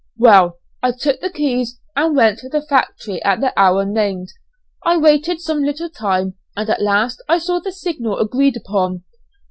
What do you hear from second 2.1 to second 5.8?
went to the factory at the hour named, I waited some